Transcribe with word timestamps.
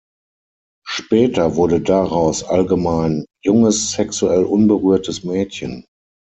Später 0.83 1.55
wurde 1.57 1.79
daraus 1.79 2.43
allgemein 2.43 3.23
‘junges, 3.43 3.91
sexuell 3.91 4.45
unberührtes 4.45 5.23
Mädchen’. 5.23 5.85